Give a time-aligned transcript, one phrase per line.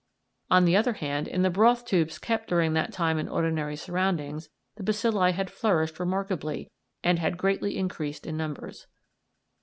[0.49, 4.49] On the other hand, in the broth tubes kept during that time in ordinary surroundings,
[4.75, 6.71] the bacilli had flourished remarkably,
[7.03, 8.87] and had greatly increased in numbers.